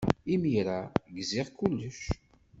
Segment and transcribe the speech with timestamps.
[0.33, 0.79] Imir-a,
[1.15, 2.01] gziɣ kullec.